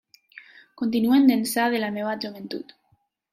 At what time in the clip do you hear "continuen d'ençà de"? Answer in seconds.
0.81-1.83